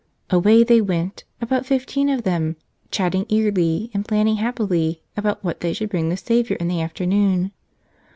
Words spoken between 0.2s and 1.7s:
Away they went, about